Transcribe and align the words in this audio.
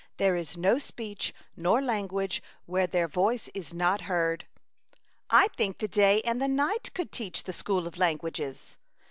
There 0.17 0.35
is 0.35 0.57
no 0.57 0.79
speech 0.79 1.31
nor 1.55 1.79
language 1.79 2.41
where 2.65 2.87
their 2.87 3.07
voice 3.07 3.49
is 3.49 3.71
not 3.71 4.01
heard.' 4.09 4.47
I 5.29 5.49
think 5.49 5.77
the 5.77 5.87
day 5.87 6.21
and 6.23 6.41
the 6.41 6.47
night 6.47 6.89
could 6.95 7.11
teach 7.11 7.43
the 7.43 7.53
School 7.53 7.85
of 7.85 7.99
Languages. 7.99 8.77